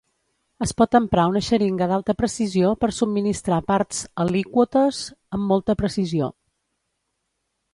Es 0.65 0.71
pot 0.81 0.95
emprar 0.99 1.25
una 1.31 1.41
xeringa 1.47 1.87
d'alta 1.91 2.15
precisió 2.21 2.71
per 2.85 2.89
subministrar 3.01 3.61
parts 3.73 4.01
alíquotes 4.25 5.03
amb 5.39 5.49
molta 5.53 5.77
precisió. 5.83 6.33